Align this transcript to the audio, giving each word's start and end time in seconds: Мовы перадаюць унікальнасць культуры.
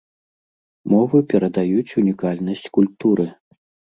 Мовы 0.93 1.21
перадаюць 1.33 1.95
унікальнасць 2.03 2.67
культуры. 2.79 3.29